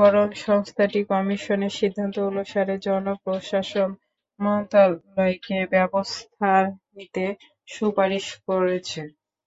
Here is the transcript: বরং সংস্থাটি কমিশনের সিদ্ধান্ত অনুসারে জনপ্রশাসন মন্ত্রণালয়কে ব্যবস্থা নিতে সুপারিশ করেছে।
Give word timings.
বরং 0.00 0.26
সংস্থাটি 0.44 1.00
কমিশনের 1.10 1.76
সিদ্ধান্ত 1.78 2.16
অনুসারে 2.30 2.74
জনপ্রশাসন 2.86 3.90
মন্ত্রণালয়কে 4.40 5.58
ব্যবস্থা 5.74 6.52
নিতে 6.94 7.24
সুপারিশ 7.68 8.26
করেছে। 8.46 9.00